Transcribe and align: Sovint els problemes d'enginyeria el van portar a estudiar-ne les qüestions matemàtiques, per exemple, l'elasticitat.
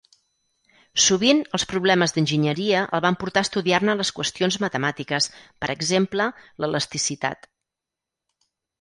Sovint 1.07 1.41
els 1.57 1.65
problemes 1.73 2.15
d'enginyeria 2.15 2.81
el 2.99 3.05
van 3.07 3.19
portar 3.25 3.45
a 3.45 3.49
estudiar-ne 3.49 3.97
les 4.01 4.13
qüestions 4.21 4.59
matemàtiques, 4.67 5.31
per 5.63 5.73
exemple, 5.79 6.31
l'elasticitat. 6.63 7.51